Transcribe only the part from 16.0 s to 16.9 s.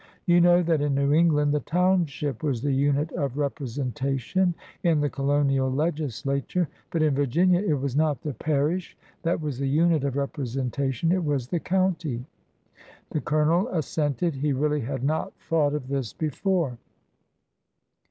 before.